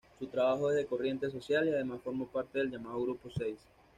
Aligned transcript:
Su 0.17 0.25
trabajo 0.25 0.71
es 0.71 0.77
de 0.77 0.87
corriente 0.87 1.29
social, 1.29 1.67
y 1.67 1.71
además 1.71 2.01
formó 2.03 2.25
parte 2.25 2.57
del 2.57 2.71
llamado 2.71 3.03
Grupo 3.03 3.29
Seis. 3.29 3.59